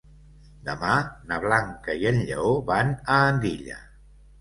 Demà 0.69 0.95
na 1.33 1.39
Blanca 1.45 1.99
i 2.01 2.09
en 2.15 2.19
Lleó 2.31 2.57
van 2.73 2.93
a 3.19 3.23
Andilla. 3.31 3.83